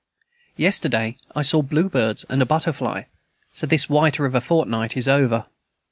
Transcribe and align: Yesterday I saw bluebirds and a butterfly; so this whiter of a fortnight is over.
Yesterday 0.55 1.17
I 1.35 1.43
saw 1.43 1.61
bluebirds 1.61 2.23
and 2.27 2.41
a 2.41 2.45
butterfly; 2.47 3.03
so 3.53 3.67
this 3.67 3.87
whiter 3.87 4.25
of 4.25 4.33
a 4.33 4.41
fortnight 4.41 4.97
is 4.97 5.07
over. 5.07 5.45